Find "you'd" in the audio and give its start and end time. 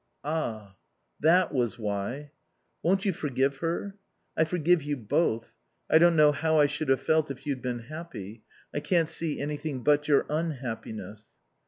7.45-7.61